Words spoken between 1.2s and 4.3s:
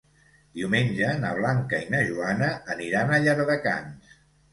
na Blanca i na Joana aniran a Llardecans.